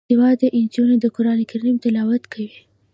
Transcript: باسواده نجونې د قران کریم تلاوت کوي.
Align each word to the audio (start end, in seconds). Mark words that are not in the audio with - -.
باسواده 0.17 0.47
نجونې 0.63 0.95
د 0.99 1.05
قران 1.15 1.39
کریم 1.51 1.75
تلاوت 1.83 2.23
کوي. 2.31 2.51